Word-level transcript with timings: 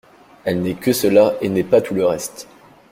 Elle 0.45 0.63
n’est 0.63 0.79
que 0.79 0.93
cela 0.93 1.35
et 1.41 1.49
n’est 1.49 1.63
pas 1.63 1.79
tout 1.79 1.93
le 1.93 2.07
reste. 2.07 2.47